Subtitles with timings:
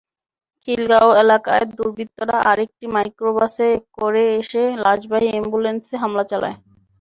[0.61, 6.57] খিলগাঁও এলাকায় দুর্বৃত্তরা আরেকটি মাইক্রোবাসে করে এসে লাশবাহী অ্যাম্বুলেন্সে হামলা চালায়।